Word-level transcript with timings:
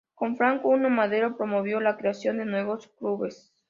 Con 0.15 0.35
Francisco 0.35 0.75
I. 0.77 0.89
Madero 0.89 1.37
promovió 1.37 1.79
la 1.79 1.95
creación 1.95 2.39
de 2.39 2.45
nuevos 2.45 2.87
clubes. 2.97 3.53